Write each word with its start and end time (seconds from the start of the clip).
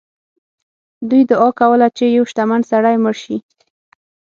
دوی 1.09 1.21
دعا 1.31 1.49
کوله 1.59 1.87
چې 1.97 2.05
یو 2.15 2.23
شتمن 2.31 2.61
سړی 2.71 2.95
مړ 3.03 3.15
شي. 3.23 3.37